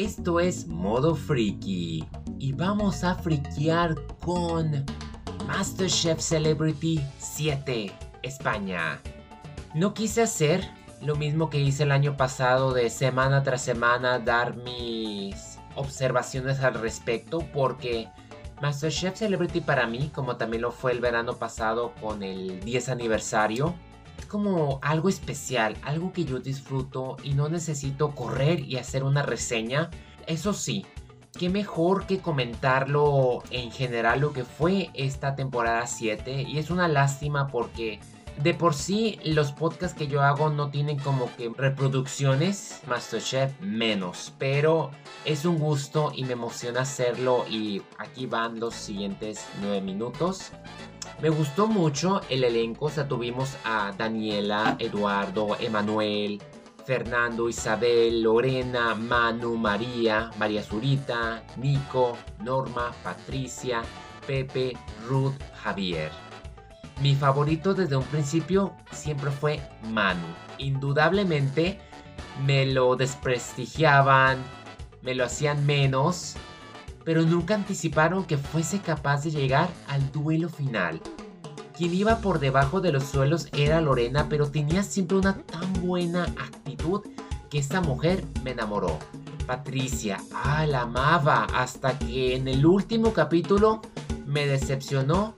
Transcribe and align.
Esto 0.00 0.40
es 0.40 0.66
Modo 0.66 1.14
Freaky 1.14 2.08
y 2.38 2.52
vamos 2.52 3.04
a 3.04 3.16
friquear 3.16 3.94
con 4.24 4.86
MasterChef 5.46 6.18
Celebrity 6.18 6.98
7 7.18 7.92
España. 8.22 8.98
No 9.74 9.92
quise 9.92 10.22
hacer 10.22 10.66
lo 11.02 11.16
mismo 11.16 11.50
que 11.50 11.60
hice 11.60 11.82
el 11.82 11.92
año 11.92 12.16
pasado 12.16 12.72
de 12.72 12.88
semana 12.88 13.42
tras 13.42 13.60
semana 13.60 14.18
dar 14.18 14.56
mis 14.56 15.58
observaciones 15.74 16.60
al 16.60 16.80
respecto 16.80 17.40
porque 17.52 18.08
MasterChef 18.62 19.18
Celebrity 19.18 19.60
para 19.60 19.86
mí, 19.86 20.10
como 20.14 20.36
también 20.36 20.62
lo 20.62 20.72
fue 20.72 20.92
el 20.92 21.00
verano 21.00 21.36
pasado 21.36 21.92
con 22.00 22.22
el 22.22 22.60
10 22.60 22.88
aniversario, 22.88 23.74
como 24.30 24.78
algo 24.80 25.08
especial, 25.08 25.76
algo 25.82 26.12
que 26.12 26.24
yo 26.24 26.38
disfruto 26.38 27.16
y 27.24 27.34
no 27.34 27.48
necesito 27.48 28.14
correr 28.14 28.60
y 28.60 28.76
hacer 28.76 29.02
una 29.02 29.22
reseña. 29.22 29.90
Eso 30.26 30.54
sí, 30.54 30.86
qué 31.36 31.50
mejor 31.50 32.06
que 32.06 32.20
comentarlo 32.20 33.42
en 33.50 33.72
general 33.72 34.20
lo 34.20 34.32
que 34.32 34.44
fue 34.44 34.90
esta 34.94 35.34
temporada 35.34 35.86
7 35.86 36.42
y 36.42 36.58
es 36.58 36.70
una 36.70 36.86
lástima 36.86 37.48
porque 37.48 37.98
de 38.40 38.54
por 38.54 38.74
sí 38.74 39.18
los 39.24 39.50
podcasts 39.52 39.98
que 39.98 40.06
yo 40.06 40.22
hago 40.22 40.48
no 40.48 40.70
tienen 40.70 40.98
como 40.98 41.34
que 41.36 41.50
reproducciones, 41.54 42.80
Masterchef 42.86 43.60
menos, 43.60 44.32
pero 44.38 44.92
es 45.24 45.44
un 45.44 45.58
gusto 45.58 46.12
y 46.14 46.24
me 46.24 46.34
emociona 46.34 46.82
hacerlo 46.82 47.44
y 47.48 47.82
aquí 47.98 48.26
van 48.26 48.60
los 48.60 48.74
siguientes 48.74 49.44
9 49.60 49.80
minutos. 49.82 50.52
Me 51.22 51.28
gustó 51.28 51.66
mucho 51.66 52.22
el 52.30 52.44
elenco, 52.44 52.86
o 52.86 52.90
sea, 52.90 53.06
tuvimos 53.06 53.54
a 53.62 53.92
Daniela, 53.92 54.76
Eduardo, 54.78 55.54
Emanuel, 55.60 56.40
Fernando, 56.86 57.46
Isabel, 57.50 58.22
Lorena, 58.22 58.94
Manu, 58.94 59.56
María, 59.56 60.30
María 60.38 60.62
Zurita, 60.62 61.42
Nico, 61.58 62.16
Norma, 62.42 62.92
Patricia, 63.04 63.82
Pepe, 64.26 64.72
Ruth, 65.06 65.34
Javier. 65.62 66.10
Mi 67.02 67.14
favorito 67.14 67.74
desde 67.74 67.96
un 67.96 68.04
principio 68.04 68.74
siempre 68.90 69.30
fue 69.30 69.60
Manu. 69.90 70.26
Indudablemente 70.56 71.78
me 72.46 72.64
lo 72.64 72.96
desprestigiaban, 72.96 74.38
me 75.02 75.14
lo 75.14 75.24
hacían 75.26 75.66
menos, 75.66 76.36
pero 77.04 77.22
nunca 77.22 77.54
anticiparon 77.54 78.24
que 78.24 78.36
fuese 78.36 78.80
capaz 78.80 79.24
de 79.24 79.30
llegar 79.30 79.68
al 79.88 80.10
duelo 80.12 80.48
final. 80.48 81.00
Quien 81.76 81.94
iba 81.94 82.18
por 82.18 82.40
debajo 82.40 82.80
de 82.80 82.92
los 82.92 83.04
suelos 83.04 83.48
era 83.52 83.80
Lorena, 83.80 84.26
pero 84.28 84.50
tenía 84.50 84.82
siempre 84.82 85.16
una 85.16 85.38
tan 85.38 85.72
buena 85.80 86.24
actitud 86.24 87.00
que 87.48 87.58
esta 87.58 87.80
mujer 87.80 88.24
me 88.44 88.50
enamoró. 88.50 88.98
Patricia, 89.46 90.18
ah, 90.34 90.66
la 90.66 90.82
amaba, 90.82 91.44
hasta 91.54 91.98
que 91.98 92.36
en 92.36 92.48
el 92.48 92.66
último 92.66 93.12
capítulo 93.12 93.80
me 94.26 94.46
decepcionó 94.46 95.34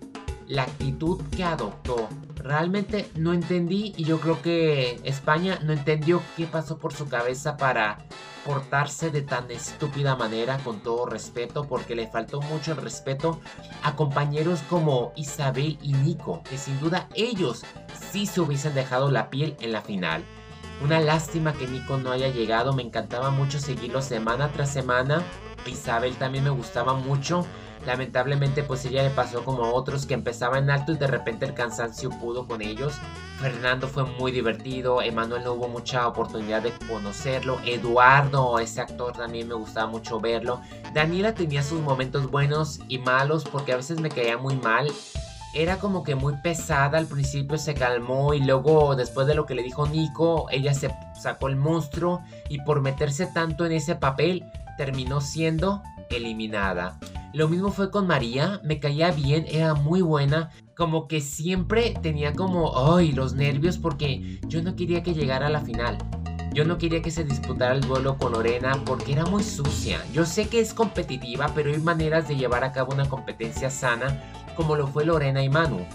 la 0.48 0.64
actitud 0.64 1.22
que 1.34 1.44
adoptó. 1.44 2.08
Realmente 2.42 3.08
no 3.16 3.32
entendí 3.32 3.92
y 3.96 4.04
yo 4.04 4.18
creo 4.20 4.42
que 4.42 5.00
España 5.04 5.60
no 5.62 5.72
entendió 5.72 6.20
qué 6.36 6.46
pasó 6.46 6.78
por 6.78 6.92
su 6.92 7.08
cabeza 7.08 7.56
para 7.56 7.98
portarse 8.44 9.10
de 9.10 9.22
tan 9.22 9.48
estúpida 9.52 10.16
manera 10.16 10.58
con 10.58 10.80
todo 10.80 11.06
respeto 11.06 11.64
porque 11.68 11.94
le 11.94 12.08
faltó 12.08 12.40
mucho 12.40 12.72
el 12.72 12.78
respeto 12.78 13.40
a 13.84 13.94
compañeros 13.94 14.60
como 14.68 15.12
Isabel 15.14 15.78
y 15.80 15.92
Nico 15.92 16.42
que 16.42 16.58
sin 16.58 16.80
duda 16.80 17.08
ellos 17.14 17.62
sí 18.10 18.26
se 18.26 18.40
hubiesen 18.40 18.74
dejado 18.74 19.10
la 19.10 19.30
piel 19.30 19.56
en 19.60 19.70
la 19.70 19.82
final. 19.82 20.24
Una 20.82 20.98
lástima 20.98 21.52
que 21.52 21.68
Nico 21.68 21.96
no 21.98 22.10
haya 22.10 22.28
llegado, 22.28 22.72
me 22.72 22.82
encantaba 22.82 23.30
mucho 23.30 23.60
seguirlo 23.60 24.02
semana 24.02 24.50
tras 24.50 24.72
semana. 24.72 25.22
Isabel 25.64 26.16
también 26.16 26.42
me 26.42 26.50
gustaba 26.50 26.94
mucho 26.94 27.46
Lamentablemente 27.86 28.62
pues 28.62 28.84
ella 28.84 29.02
le 29.02 29.10
pasó 29.10 29.44
como 29.44 29.64
a 29.64 29.72
otros 29.72 30.06
que 30.06 30.14
empezaban 30.14 30.70
alto 30.70 30.92
y 30.92 30.96
de 30.96 31.08
repente 31.08 31.44
el 31.46 31.54
cansancio 31.54 32.10
pudo 32.10 32.46
con 32.46 32.62
ellos. 32.62 32.94
Fernando 33.40 33.88
fue 33.88 34.04
muy 34.04 34.30
divertido, 34.30 35.02
Emanuel 35.02 35.42
no 35.42 35.54
hubo 35.54 35.68
mucha 35.68 36.06
oportunidad 36.06 36.62
de 36.62 36.72
conocerlo, 36.86 37.58
Eduardo, 37.64 38.60
ese 38.60 38.80
actor 38.80 39.12
también 39.14 39.48
me 39.48 39.54
gustaba 39.54 39.88
mucho 39.88 40.20
verlo. 40.20 40.60
Daniela 40.94 41.34
tenía 41.34 41.64
sus 41.64 41.80
momentos 41.80 42.30
buenos 42.30 42.78
y 42.88 42.98
malos 42.98 43.44
porque 43.44 43.72
a 43.72 43.76
veces 43.76 44.00
me 44.00 44.10
caía 44.10 44.38
muy 44.38 44.54
mal. 44.56 44.92
Era 45.54 45.78
como 45.78 46.02
que 46.02 46.14
muy 46.14 46.34
pesada 46.36 46.98
al 46.98 47.06
principio, 47.06 47.58
se 47.58 47.74
calmó 47.74 48.32
y 48.32 48.40
luego 48.40 48.94
después 48.94 49.26
de 49.26 49.34
lo 49.34 49.44
que 49.44 49.54
le 49.54 49.62
dijo 49.62 49.86
Nico, 49.86 50.46
ella 50.50 50.72
se 50.72 50.94
sacó 51.20 51.48
el 51.48 51.56
monstruo 51.56 52.22
y 52.48 52.62
por 52.62 52.80
meterse 52.80 53.26
tanto 53.26 53.66
en 53.66 53.72
ese 53.72 53.96
papel 53.96 54.46
terminó 54.78 55.20
siendo 55.20 55.82
eliminada. 56.10 56.98
Lo 57.34 57.48
mismo 57.48 57.70
fue 57.70 57.90
con 57.90 58.06
María, 58.06 58.60
me 58.62 58.78
caía 58.78 59.10
bien, 59.10 59.46
era 59.48 59.72
muy 59.72 60.02
buena, 60.02 60.50
como 60.76 61.08
que 61.08 61.22
siempre 61.22 61.94
tenía 62.02 62.34
como, 62.34 62.94
ay, 62.94 63.12
los 63.12 63.32
nervios 63.32 63.78
porque 63.78 64.38
yo 64.46 64.62
no 64.62 64.76
quería 64.76 65.02
que 65.02 65.14
llegara 65.14 65.46
a 65.46 65.50
la 65.50 65.62
final. 65.62 65.96
Yo 66.52 66.66
no 66.66 66.76
quería 66.76 67.00
que 67.00 67.10
se 67.10 67.24
disputara 67.24 67.74
el 67.74 67.80
duelo 67.80 68.18
con 68.18 68.32
Lorena 68.32 68.78
porque 68.84 69.12
era 69.12 69.24
muy 69.24 69.42
sucia. 69.42 70.04
Yo 70.12 70.26
sé 70.26 70.48
que 70.48 70.60
es 70.60 70.74
competitiva, 70.74 71.50
pero 71.54 71.70
hay 71.70 71.78
maneras 71.78 72.28
de 72.28 72.36
llevar 72.36 72.64
a 72.64 72.72
cabo 72.72 72.92
una 72.92 73.08
competencia 73.08 73.70
sana 73.70 74.22
como 74.54 74.76
lo 74.76 74.86
fue 74.86 75.06
Lorena 75.06 75.42
y 75.42 75.48
Manu. 75.48 75.86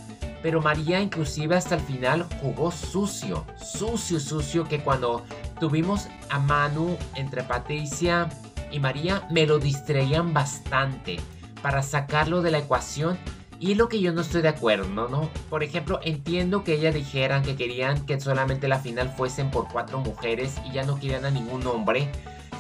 Pero 0.42 0.62
María 0.62 1.02
inclusive 1.02 1.56
hasta 1.56 1.76
el 1.76 1.82
final 1.82 2.26
jugó 2.42 2.72
sucio, 2.72 3.46
sucio, 3.58 4.20
sucio, 4.20 4.64
que 4.68 4.80
cuando 4.80 5.24
tuvimos 5.60 6.08
a 6.30 6.40
Manu 6.40 6.98
entre 7.16 7.44
Patricia 7.44 8.28
y 8.72 8.80
María 8.80 9.28
me 9.32 9.46
lo 9.46 9.60
distraían 9.60 10.34
bastante 10.34 11.18
para 11.62 11.84
sacarlo 11.84 12.42
de 12.42 12.52
la 12.52 12.60
ecuación 12.60 13.18
y 13.60 13.76
lo 13.76 13.90
que 13.90 14.00
yo 14.00 14.14
no 14.14 14.22
estoy 14.22 14.42
de 14.42 14.50
acuerdo, 14.50 15.10
¿no? 15.10 15.30
Por 15.50 15.64
ejemplo, 15.64 16.00
entiendo 16.04 16.64
que 16.64 16.74
ellas 16.76 16.94
dijeran 16.94 17.44
que 17.44 17.56
querían 17.56 18.06
que 18.06 18.20
solamente 18.20 18.68
la 18.68 18.80
final 18.80 19.10
fuesen 19.10 19.50
por 19.50 19.68
cuatro 19.68 20.00
mujeres 20.00 20.56
y 20.66 20.74
ya 20.74 20.84
no 20.84 21.00
querían 21.00 21.26
a 21.26 21.32
ningún 21.32 21.66
hombre. 21.66 22.12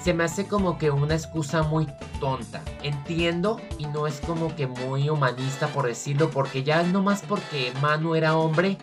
Se 0.03 0.13
me 0.13 0.23
hace 0.23 0.47
como 0.47 0.77
que 0.77 0.89
una 0.89 1.13
excusa 1.13 1.63
muy 1.63 1.87
tonta. 2.19 2.63
Entiendo 2.81 3.61
y 3.77 3.85
no 3.87 4.07
es 4.07 4.19
como 4.21 4.55
que 4.55 4.65
muy 4.67 5.09
humanista 5.09 5.67
por 5.67 5.85
decirlo, 5.85 6.31
porque 6.31 6.63
ya 6.63 6.81
no 6.83 7.03
más 7.03 7.21
porque 7.21 7.71
Manu 7.81 8.15
era 8.15 8.35
hombre, 8.35 8.77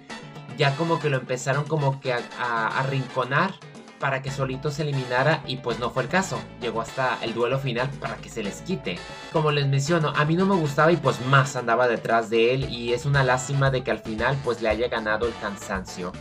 ya 0.56 0.76
como 0.76 1.00
que 1.00 1.10
lo 1.10 1.16
empezaron 1.16 1.64
como 1.64 2.00
que 2.00 2.12
a, 2.12 2.20
a 2.38 2.78
arrinconar 2.78 3.54
para 3.98 4.22
que 4.22 4.30
solito 4.30 4.70
se 4.70 4.82
eliminara 4.82 5.42
y 5.46 5.56
pues 5.56 5.78
no 5.78 5.90
fue 5.90 6.04
el 6.04 6.08
caso. 6.08 6.38
Llegó 6.60 6.80
hasta 6.80 7.18
el 7.22 7.34
duelo 7.34 7.58
final 7.58 7.88
para 8.00 8.16
que 8.16 8.28
se 8.28 8.42
les 8.42 8.60
quite. 8.62 8.98
Como 9.32 9.50
les 9.50 9.66
menciono, 9.66 10.12
a 10.14 10.24
mí 10.24 10.36
no 10.36 10.46
me 10.46 10.54
gustaba 10.54 10.92
y 10.92 10.96
pues 10.96 11.24
más 11.26 11.56
andaba 11.56 11.88
detrás 11.88 12.30
de 12.30 12.54
él 12.54 12.70
y 12.70 12.92
es 12.92 13.06
una 13.06 13.24
lástima 13.24 13.70
de 13.70 13.82
que 13.82 13.90
al 13.90 14.00
final 14.00 14.36
pues 14.44 14.62
le 14.62 14.68
haya 14.68 14.88
ganado 14.88 15.26
el 15.26 15.34
cansancio. 15.40 16.12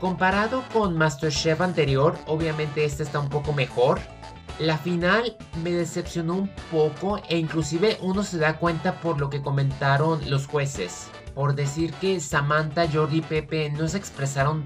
Comparado 0.00 0.62
con 0.72 0.96
MasterChef 0.96 1.60
anterior, 1.60 2.16
obviamente 2.26 2.84
este 2.84 3.02
está 3.02 3.20
un 3.20 3.28
poco 3.28 3.52
mejor. 3.52 4.00
La 4.58 4.78
final 4.78 5.36
me 5.62 5.70
decepcionó 5.70 6.34
un 6.34 6.48
poco 6.70 7.20
e 7.28 7.38
inclusive 7.38 7.98
uno 8.00 8.22
se 8.22 8.38
da 8.38 8.58
cuenta 8.58 9.00
por 9.00 9.18
lo 9.18 9.30
que 9.30 9.42
comentaron 9.42 10.30
los 10.30 10.46
jueces. 10.46 11.08
Por 11.34 11.54
decir 11.54 11.92
que 11.94 12.20
Samantha, 12.20 12.86
Jordi 12.90 13.18
y 13.18 13.22
Pepe 13.22 13.70
no 13.70 13.88
se 13.88 13.98
expresaron 13.98 14.62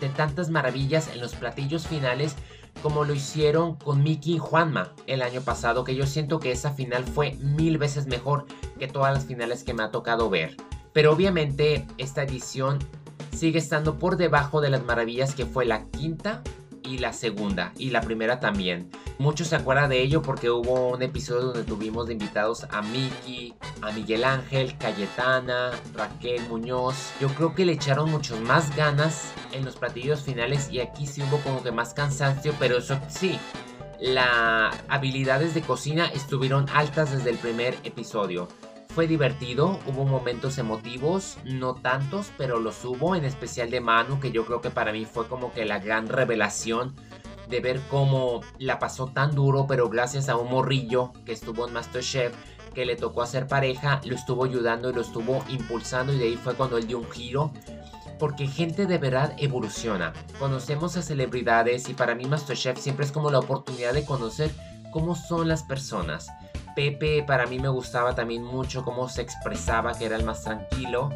de 0.00 0.08
tantas 0.08 0.50
maravillas 0.50 1.08
en 1.08 1.20
los 1.20 1.34
platillos 1.34 1.86
finales 1.86 2.36
como 2.82 3.04
lo 3.04 3.14
hicieron 3.14 3.76
con 3.76 4.02
Mickey 4.02 4.36
y 4.36 4.38
Juanma 4.38 4.92
el 5.06 5.22
año 5.22 5.40
pasado, 5.40 5.84
que 5.84 5.94
yo 5.94 6.06
siento 6.06 6.38
que 6.38 6.52
esa 6.52 6.72
final 6.72 7.04
fue 7.04 7.32
mil 7.40 7.78
veces 7.78 8.06
mejor 8.06 8.46
que 8.78 8.86
todas 8.86 9.12
las 9.12 9.24
finales 9.24 9.64
que 9.64 9.74
me 9.74 9.82
ha 9.82 9.90
tocado 9.90 10.30
ver. 10.30 10.56
Pero 10.92 11.12
obviamente 11.12 11.86
esta 11.98 12.22
edición 12.22 12.78
sigue 13.36 13.58
estando 13.58 13.98
por 13.98 14.16
debajo 14.16 14.60
de 14.60 14.70
las 14.70 14.84
maravillas 14.84 15.34
que 15.34 15.46
fue 15.46 15.64
la 15.64 15.84
quinta 15.86 16.42
y 16.88 16.98
la 16.98 17.12
segunda 17.12 17.72
y 17.76 17.90
la 17.90 18.00
primera 18.00 18.40
también. 18.40 18.90
Muchos 19.18 19.48
se 19.48 19.56
acuerdan 19.56 19.90
de 19.90 20.00
ello 20.00 20.22
porque 20.22 20.50
hubo 20.50 20.88
un 20.88 21.02
episodio 21.02 21.42
donde 21.42 21.64
tuvimos 21.64 22.06
de 22.06 22.14
invitados 22.14 22.64
a 22.70 22.82
Miki, 22.82 23.54
a 23.82 23.92
Miguel 23.92 24.24
Ángel, 24.24 24.76
Cayetana, 24.78 25.72
Raquel 25.94 26.40
Muñoz. 26.48 27.12
Yo 27.20 27.28
creo 27.28 27.54
que 27.54 27.66
le 27.66 27.72
echaron 27.72 28.10
mucho 28.10 28.40
más 28.40 28.74
ganas 28.74 29.32
en 29.52 29.64
los 29.64 29.76
platillos 29.76 30.22
finales 30.22 30.68
y 30.70 30.80
aquí 30.80 31.06
sí 31.06 31.22
hubo 31.22 31.38
como 31.38 31.62
que 31.62 31.72
más 31.72 31.92
cansancio, 31.92 32.54
pero 32.58 32.78
eso 32.78 32.98
sí, 33.08 33.38
las 34.00 34.74
habilidades 34.88 35.54
de 35.54 35.60
cocina 35.60 36.06
estuvieron 36.06 36.66
altas 36.72 37.10
desde 37.10 37.30
el 37.30 37.36
primer 37.36 37.76
episodio. 37.84 38.48
Fue 38.98 39.06
divertido, 39.06 39.78
hubo 39.86 40.04
momentos 40.04 40.58
emotivos, 40.58 41.38
no 41.44 41.76
tantos, 41.76 42.32
pero 42.36 42.58
los 42.58 42.84
hubo, 42.84 43.14
en 43.14 43.24
especial 43.24 43.70
de 43.70 43.80
Manu, 43.80 44.18
que 44.18 44.32
yo 44.32 44.44
creo 44.44 44.60
que 44.60 44.70
para 44.70 44.90
mí 44.90 45.04
fue 45.04 45.28
como 45.28 45.52
que 45.52 45.64
la 45.64 45.78
gran 45.78 46.08
revelación 46.08 46.96
de 47.48 47.60
ver 47.60 47.80
cómo 47.90 48.40
la 48.58 48.80
pasó 48.80 49.06
tan 49.06 49.36
duro, 49.36 49.68
pero 49.68 49.88
gracias 49.88 50.28
a 50.28 50.36
un 50.36 50.50
morrillo 50.50 51.12
que 51.24 51.30
estuvo 51.30 51.68
en 51.68 51.74
Masterchef, 51.74 52.34
que 52.74 52.84
le 52.84 52.96
tocó 52.96 53.22
hacer 53.22 53.46
pareja, 53.46 54.00
lo 54.04 54.16
estuvo 54.16 54.44
ayudando 54.44 54.90
y 54.90 54.94
lo 54.94 55.02
estuvo 55.02 55.44
impulsando 55.48 56.12
y 56.12 56.18
de 56.18 56.24
ahí 56.24 56.36
fue 56.36 56.56
cuando 56.56 56.76
él 56.76 56.88
dio 56.88 56.98
un 56.98 57.08
giro. 57.08 57.52
Porque 58.18 58.48
gente 58.48 58.86
de 58.86 58.98
verdad 58.98 59.32
evoluciona. 59.38 60.12
Conocemos 60.40 60.96
a 60.96 61.02
celebridades 61.02 61.88
y 61.88 61.94
para 61.94 62.16
mí 62.16 62.24
Masterchef 62.24 62.80
siempre 62.80 63.06
es 63.06 63.12
como 63.12 63.30
la 63.30 63.38
oportunidad 63.38 63.94
de 63.94 64.04
conocer 64.04 64.50
cómo 64.90 65.14
son 65.14 65.46
las 65.46 65.62
personas. 65.62 66.26
Pepe 66.78 67.24
para 67.24 67.46
mí 67.46 67.58
me 67.58 67.66
gustaba 67.66 68.14
también 68.14 68.44
mucho 68.44 68.84
cómo 68.84 69.08
se 69.08 69.20
expresaba, 69.20 69.98
que 69.98 70.04
era 70.04 70.14
el 70.14 70.22
más 70.22 70.44
tranquilo. 70.44 71.10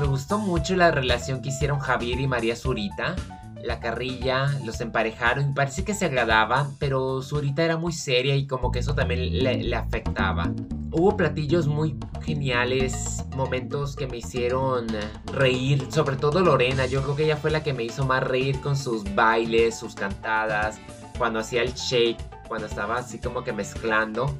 Me 0.00 0.06
gustó 0.08 0.38
mucho 0.38 0.74
la 0.74 0.90
relación 0.90 1.42
que 1.42 1.50
hicieron 1.50 1.78
Javier 1.78 2.18
y 2.18 2.26
María 2.26 2.56
Zurita. 2.56 3.14
La 3.62 3.78
carrilla, 3.78 4.50
los 4.64 4.80
emparejaron 4.80 5.50
y 5.50 5.52
parece 5.52 5.84
que 5.84 5.94
se 5.94 6.06
agradaban, 6.06 6.76
pero 6.80 7.22
Zurita 7.22 7.62
era 7.62 7.76
muy 7.76 7.92
seria 7.92 8.34
y 8.34 8.48
como 8.48 8.72
que 8.72 8.80
eso 8.80 8.96
también 8.96 9.44
le, 9.44 9.62
le 9.62 9.76
afectaba. 9.76 10.52
Hubo 10.90 11.16
platillos 11.16 11.68
muy 11.68 11.96
geniales, 12.22 13.24
momentos 13.36 13.94
que 13.94 14.08
me 14.08 14.16
hicieron 14.16 14.88
reír, 15.32 15.86
sobre 15.88 16.16
todo 16.16 16.40
Lorena, 16.40 16.86
yo 16.86 17.00
creo 17.04 17.14
que 17.14 17.24
ella 17.26 17.36
fue 17.36 17.52
la 17.52 17.62
que 17.62 17.72
me 17.72 17.84
hizo 17.84 18.04
más 18.04 18.24
reír 18.24 18.60
con 18.60 18.76
sus 18.76 19.04
bailes, 19.14 19.78
sus 19.78 19.94
cantadas, 19.94 20.80
cuando 21.16 21.38
hacía 21.38 21.62
el 21.62 21.74
shake, 21.74 22.18
cuando 22.48 22.66
estaba 22.66 22.96
así 22.96 23.20
como 23.20 23.44
que 23.44 23.52
mezclando. 23.52 24.36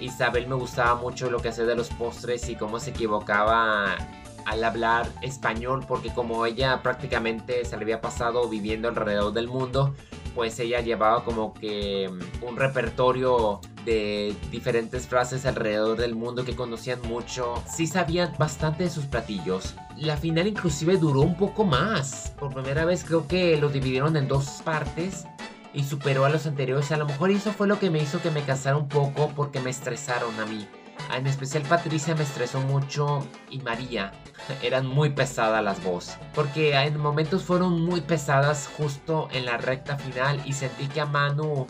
Isabel 0.00 0.46
me 0.46 0.54
gustaba 0.54 0.94
mucho 0.94 1.30
lo 1.30 1.40
que 1.40 1.48
hacía 1.48 1.64
de 1.64 1.74
los 1.74 1.88
postres 1.90 2.48
y 2.48 2.56
cómo 2.56 2.80
se 2.80 2.90
equivocaba 2.90 3.96
al 4.44 4.64
hablar 4.64 5.08
español 5.20 5.84
porque 5.86 6.10
como 6.10 6.46
ella 6.46 6.82
prácticamente 6.82 7.64
se 7.64 7.76
le 7.76 7.82
había 7.82 8.00
pasado 8.00 8.48
viviendo 8.48 8.88
alrededor 8.88 9.32
del 9.32 9.48
mundo, 9.48 9.94
pues 10.34 10.58
ella 10.60 10.80
llevaba 10.80 11.24
como 11.24 11.52
que 11.52 12.08
mm, 12.08 12.44
un 12.44 12.56
repertorio 12.56 13.60
de 13.84 14.34
diferentes 14.50 15.06
frases 15.06 15.46
alrededor 15.46 15.98
del 15.98 16.14
mundo 16.14 16.44
que 16.44 16.54
conocían 16.54 17.00
mucho. 17.02 17.62
Sí 17.66 17.86
sabían 17.86 18.32
bastante 18.38 18.84
de 18.84 18.90
sus 18.90 19.06
platillos. 19.06 19.74
La 19.96 20.16
final 20.16 20.46
inclusive 20.46 20.96
duró 20.96 21.22
un 21.22 21.36
poco 21.36 21.64
más. 21.64 22.32
Por 22.38 22.54
primera 22.54 22.84
vez 22.84 23.04
creo 23.04 23.26
que 23.26 23.56
lo 23.56 23.68
dividieron 23.68 24.16
en 24.16 24.28
dos 24.28 24.62
partes 24.64 25.26
y 25.72 25.84
superó 25.84 26.24
a 26.24 26.30
los 26.30 26.46
anteriores. 26.46 26.92
A 26.92 26.96
lo 26.96 27.06
mejor 27.06 27.30
eso 27.30 27.52
fue 27.52 27.66
lo 27.66 27.78
que 27.78 27.90
me 27.90 28.02
hizo 28.02 28.20
que 28.20 28.30
me 28.30 28.42
casara 28.42 28.76
un 28.76 28.88
poco 28.88 29.32
porque 29.34 29.60
me 29.60 29.70
estresaron 29.70 30.38
a 30.40 30.46
mí. 30.46 30.66
En 31.14 31.26
especial 31.26 31.62
Patricia 31.62 32.14
me 32.14 32.22
estresó 32.22 32.60
mucho 32.60 33.26
y 33.50 33.60
María. 33.60 34.12
Eran 34.62 34.86
muy 34.86 35.10
pesadas 35.10 35.62
las 35.64 35.82
voces. 35.82 36.18
Porque 36.34 36.74
en 36.74 36.98
momentos 36.98 37.44
fueron 37.44 37.80
muy 37.82 38.00
pesadas 38.00 38.68
justo 38.76 39.28
en 39.32 39.46
la 39.46 39.56
recta 39.56 39.96
final 39.96 40.40
y 40.44 40.52
sentí 40.52 40.86
que 40.88 41.00
a 41.00 41.06
Manu 41.06 41.66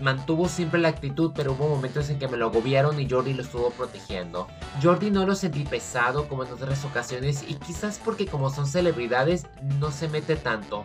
mantuvo 0.00 0.48
siempre 0.48 0.80
la 0.80 0.88
actitud, 0.88 1.32
pero 1.34 1.52
hubo 1.52 1.68
momentos 1.68 2.10
en 2.10 2.18
que 2.18 2.28
me 2.28 2.36
lo 2.36 2.46
agobiaron 2.46 3.00
y 3.00 3.08
Jordi 3.08 3.34
lo 3.34 3.42
estuvo 3.42 3.70
protegiendo. 3.70 4.48
Jordi 4.82 5.10
no 5.10 5.24
lo 5.26 5.34
sentí 5.34 5.64
pesado 5.64 6.28
como 6.28 6.44
en 6.44 6.52
otras 6.52 6.84
ocasiones 6.84 7.44
y 7.46 7.54
quizás 7.54 8.00
porque 8.04 8.26
como 8.26 8.50
son 8.50 8.66
celebridades 8.66 9.46
no 9.78 9.90
se 9.90 10.08
mete 10.08 10.36
tanto. 10.36 10.84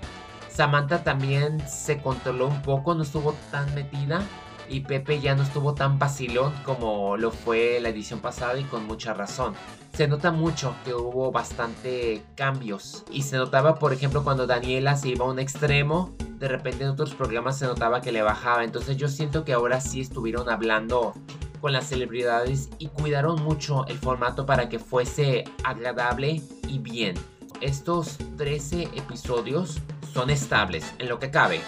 Samantha 0.57 1.03
también 1.03 1.61
se 1.69 2.01
controló 2.01 2.47
un 2.47 2.63
poco, 2.63 2.95
no 2.95 3.03
estuvo 3.03 3.35
tan 3.51 3.75
metida 3.75 4.23
y 4.67 4.79
Pepe 4.79 5.19
ya 5.19 5.35
no 5.35 5.43
estuvo 5.43 5.75
tan 5.75 5.99
vacilón 5.99 6.51
como 6.63 7.15
lo 7.15 7.29
fue 7.29 7.79
la 7.79 7.89
edición 7.89 8.21
pasada 8.21 8.57
y 8.57 8.63
con 8.63 8.87
mucha 8.87 9.13
razón. 9.13 9.53
Se 9.93 10.07
nota 10.07 10.31
mucho 10.31 10.73
que 10.83 10.95
hubo 10.95 11.31
bastante 11.31 12.23
cambios 12.33 13.05
y 13.11 13.21
se 13.21 13.37
notaba 13.37 13.75
por 13.75 13.93
ejemplo 13.93 14.23
cuando 14.23 14.47
Daniela 14.47 14.97
se 14.97 15.09
iba 15.09 15.25
a 15.25 15.29
un 15.29 15.37
extremo, 15.37 16.15
de 16.39 16.47
repente 16.47 16.85
en 16.85 16.89
otros 16.89 17.13
programas 17.13 17.59
se 17.59 17.67
notaba 17.67 18.01
que 18.01 18.11
le 18.11 18.23
bajaba, 18.23 18.63
entonces 18.63 18.97
yo 18.97 19.09
siento 19.09 19.45
que 19.45 19.53
ahora 19.53 19.79
sí 19.79 20.01
estuvieron 20.01 20.49
hablando 20.49 21.13
con 21.61 21.71
las 21.71 21.85
celebridades 21.85 22.71
y 22.79 22.87
cuidaron 22.87 23.43
mucho 23.43 23.85
el 23.85 23.99
formato 23.99 24.47
para 24.47 24.69
que 24.69 24.79
fuese 24.79 25.43
agradable 25.63 26.41
y 26.67 26.79
bien. 26.79 27.13
Estos 27.61 28.17
13 28.37 28.89
episodios 28.95 29.81
son 30.13 30.29
estables 30.29 30.93
en 30.99 31.09
lo 31.09 31.19
que 31.19 31.31
cabe. 31.31 31.61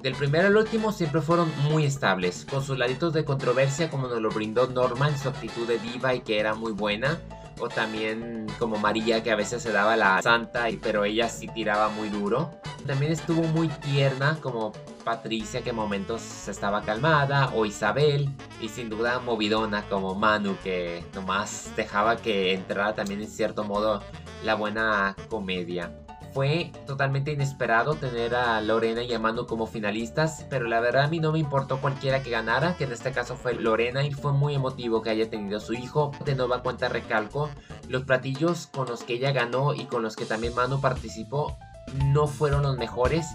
Del 0.00 0.14
primero 0.14 0.46
al 0.48 0.56
último 0.56 0.92
siempre 0.92 1.20
fueron 1.20 1.50
muy 1.64 1.84
estables, 1.84 2.46
con 2.48 2.62
sus 2.62 2.78
laditos 2.78 3.12
de 3.12 3.24
controversia 3.24 3.90
como 3.90 4.06
nos 4.08 4.20
lo 4.20 4.30
brindó 4.30 4.66
Norma 4.68 5.08
en 5.08 5.18
su 5.18 5.28
actitud 5.28 5.66
de 5.66 5.78
diva 5.78 6.14
y 6.14 6.20
que 6.20 6.38
era 6.38 6.54
muy 6.54 6.72
buena, 6.72 7.18
o 7.58 7.68
también 7.68 8.46
como 8.58 8.76
María 8.76 9.22
que 9.22 9.30
a 9.30 9.36
veces 9.36 9.62
se 9.62 9.72
daba 9.72 9.96
la 9.96 10.20
santa 10.22 10.66
pero 10.82 11.04
ella 11.04 11.28
sí 11.28 11.48
tiraba 11.48 11.88
muy 11.88 12.08
duro. 12.08 12.50
También 12.86 13.10
estuvo 13.10 13.42
muy 13.42 13.68
tierna 13.68 14.38
como 14.40 14.72
Patricia 15.04 15.62
que 15.62 15.70
en 15.70 15.76
momentos 15.76 16.46
estaba 16.48 16.82
calmada 16.82 17.50
o 17.54 17.64
Isabel 17.64 18.28
y 18.60 18.68
sin 18.68 18.88
duda 18.88 19.18
movidona 19.20 19.88
como 19.88 20.14
Manu 20.14 20.56
que 20.62 21.04
nomás 21.14 21.72
dejaba 21.76 22.16
que 22.16 22.52
entrara 22.52 22.94
también 22.94 23.22
en 23.22 23.28
cierto 23.28 23.64
modo 23.64 24.02
la 24.44 24.54
buena 24.54 25.16
comedia. 25.28 26.05
Fue 26.36 26.70
totalmente 26.86 27.32
inesperado 27.32 27.94
tener 27.94 28.34
a 28.34 28.60
Lorena 28.60 29.02
y 29.02 29.14
a 29.14 29.18
Manu 29.18 29.46
como 29.46 29.66
finalistas, 29.66 30.44
pero 30.50 30.66
la 30.66 30.80
verdad 30.80 31.04
a 31.04 31.08
mí 31.08 31.18
no 31.18 31.32
me 31.32 31.38
importó 31.38 31.80
cualquiera 31.80 32.22
que 32.22 32.28
ganara, 32.28 32.76
que 32.76 32.84
en 32.84 32.92
este 32.92 33.10
caso 33.10 33.36
fue 33.36 33.54
Lorena 33.54 34.04
y 34.04 34.10
fue 34.10 34.34
muy 34.34 34.54
emotivo 34.54 35.00
que 35.00 35.08
haya 35.08 35.30
tenido 35.30 35.60
su 35.60 35.72
hijo. 35.72 36.12
De 36.26 36.34
nueva 36.34 36.62
cuenta 36.62 36.90
recalco, 36.90 37.48
los 37.88 38.04
platillos 38.04 38.66
con 38.66 38.86
los 38.86 39.02
que 39.02 39.14
ella 39.14 39.32
ganó 39.32 39.72
y 39.72 39.86
con 39.86 40.02
los 40.02 40.14
que 40.14 40.26
también 40.26 40.54
Manu 40.54 40.78
participó 40.78 41.56
no 42.04 42.26
fueron 42.26 42.62
los 42.62 42.76
mejores 42.76 43.26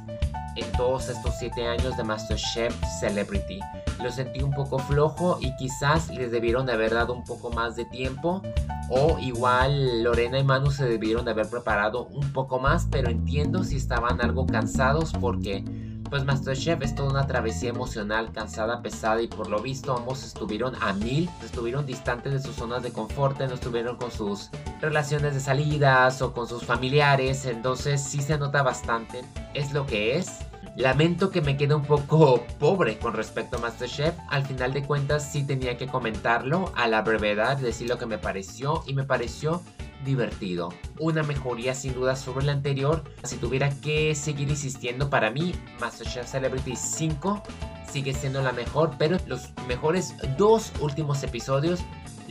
en 0.55 0.71
todos 0.73 1.09
estos 1.09 1.35
7 1.39 1.67
años 1.67 1.97
de 1.97 2.03
MasterChef 2.03 2.75
Celebrity. 2.99 3.59
Lo 4.03 4.11
sentí 4.11 4.41
un 4.41 4.51
poco 4.51 4.79
flojo 4.79 5.37
y 5.39 5.55
quizás 5.55 6.09
les 6.09 6.31
debieron 6.31 6.65
de 6.65 6.73
haber 6.73 6.93
dado 6.93 7.13
un 7.13 7.23
poco 7.23 7.51
más 7.51 7.75
de 7.75 7.85
tiempo 7.85 8.41
o 8.89 9.17
igual 9.19 10.03
Lorena 10.03 10.39
y 10.39 10.43
Manu 10.43 10.71
se 10.71 10.85
debieron 10.85 11.25
de 11.25 11.31
haber 11.31 11.49
preparado 11.49 12.07
un 12.07 12.33
poco 12.33 12.59
más, 12.59 12.87
pero 12.91 13.09
entiendo 13.09 13.63
si 13.63 13.77
estaban 13.77 14.19
algo 14.21 14.45
cansados 14.45 15.13
porque 15.13 15.63
pues 16.11 16.25
Masterchef 16.25 16.81
es 16.81 16.93
toda 16.93 17.09
una 17.09 17.25
travesía 17.25 17.69
emocional, 17.69 18.33
cansada, 18.33 18.81
pesada 18.81 19.21
y 19.21 19.27
por 19.27 19.49
lo 19.49 19.61
visto 19.61 19.95
ambos 19.95 20.25
estuvieron 20.25 20.75
a 20.81 20.91
mil, 20.91 21.29
estuvieron 21.41 21.85
distantes 21.85 22.33
de 22.33 22.41
sus 22.41 22.57
zonas 22.57 22.83
de 22.83 22.91
confort, 22.91 23.39
no 23.39 23.53
estuvieron 23.53 23.95
con 23.95 24.11
sus 24.11 24.49
relaciones 24.81 25.33
de 25.33 25.39
salidas 25.39 26.21
o 26.21 26.33
con 26.33 26.49
sus 26.49 26.65
familiares, 26.65 27.45
entonces 27.45 28.03
sí 28.03 28.21
se 28.21 28.37
nota 28.37 28.61
bastante, 28.61 29.21
es 29.53 29.71
lo 29.71 29.85
que 29.85 30.17
es. 30.17 30.39
Lamento 30.75 31.31
que 31.31 31.41
me 31.41 31.55
quede 31.55 31.75
un 31.75 31.83
poco 31.83 32.45
pobre 32.59 32.97
con 32.97 33.13
respecto 33.13 33.57
a 33.57 33.59
Masterchef. 33.59 34.13
Al 34.29 34.45
final 34.45 34.73
de 34.73 34.83
cuentas 34.83 35.29
sí 35.31 35.43
tenía 35.43 35.77
que 35.77 35.87
comentarlo 35.87 36.71
a 36.75 36.87
la 36.87 37.01
brevedad, 37.01 37.57
decir 37.57 37.89
lo 37.89 37.97
que 37.97 38.05
me 38.05 38.17
pareció 38.17 38.83
y 38.85 38.93
me 38.93 39.03
pareció 39.03 39.61
divertido. 40.03 40.73
Una 40.99 41.23
mejoría 41.23 41.73
sin 41.73 41.93
duda 41.93 42.15
sobre 42.15 42.45
la 42.45 42.51
anterior. 42.51 43.03
Si 43.23 43.37
tuviera 43.37 43.69
que 43.81 44.15
seguir 44.15 44.49
insistiendo 44.49 45.09
para 45.09 45.31
mí, 45.31 45.53
Masterchef 45.79 46.29
Celebrity 46.29 46.75
5 46.75 47.43
sigue 47.91 48.13
siendo 48.13 48.41
la 48.41 48.51
mejor, 48.51 48.95
pero 48.97 49.17
los 49.27 49.49
mejores 49.67 50.15
dos 50.37 50.71
últimos 50.79 51.23
episodios 51.23 51.81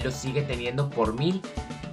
los 0.02 0.14
sigue 0.14 0.42
teniendo 0.42 0.88
por 0.88 1.12
mil 1.14 1.42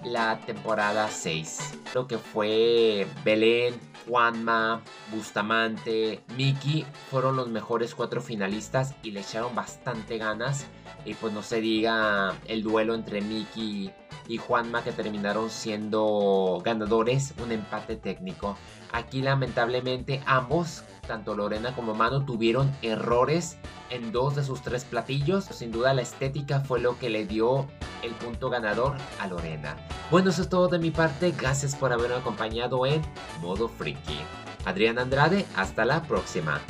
la 0.04 0.40
temporada 0.40 1.10
6. 1.10 1.80
Lo 1.94 2.08
que 2.08 2.18
fue 2.18 3.08
Belén, 3.24 3.76
Juanma, 4.08 4.82
Bustamante, 5.12 6.22
Miki 6.36 6.86
fueron 7.10 7.36
los 7.36 7.50
mejores 7.50 7.94
cuatro 7.94 8.22
finalistas 8.22 8.96
y 9.04 9.12
le 9.12 9.22
echaron 9.22 9.54
bastante 9.54 10.18
ganas. 10.18 10.66
Y 11.06 11.14
pues 11.14 11.34
no 11.34 11.44
se 11.44 11.62
diga 11.62 12.36
el 12.48 12.64
duelo 12.64 12.94
entre 12.96 13.22
Miki 13.22 13.92
y 14.28 14.38
Juanma 14.38 14.84
que 14.84 14.92
terminaron 14.92 15.50
siendo 15.50 16.62
ganadores, 16.64 17.34
un 17.44 17.52
empate 17.52 17.96
técnico. 17.96 18.58
Aquí 18.92 19.22
lamentablemente 19.22 20.22
ambos, 20.26 20.84
tanto 21.08 21.36
Lorena 21.36 21.76
como 21.76 21.94
Manu, 21.94 22.26
tuvieron 22.26 22.72
errores 22.82 23.58
en 23.90 24.12
dos 24.12 24.36
de 24.36 24.44
sus 24.44 24.62
tres 24.62 24.86
platillos. 24.86 25.46
Sin 25.46 25.72
duda 25.72 25.94
la 25.94 26.02
estética 26.02 26.62
fue 26.62 26.80
lo 26.80 26.98
que 26.98 27.10
le 27.10 27.26
dio 27.26 27.68
el 28.04 28.14
punto 28.16 28.50
ganador 28.50 28.96
a 29.20 29.28
Lorena. 29.28 29.76
Bueno, 30.12 30.30
eso 30.30 30.42
es 30.42 30.50
todo 30.50 30.68
de 30.68 30.80
mi 30.80 30.92
parte. 30.92 31.34
Gracias 31.38 31.76
por 31.76 31.92
haberme 31.92 32.16
acompañado 32.16 32.86
en 32.86 33.02
Modo 33.42 33.68
Freaky. 33.68 34.20
Adrián 34.66 35.00
Andrade, 35.00 35.46
hasta 35.56 35.86
la 35.86 36.02
próxima. 36.04 36.62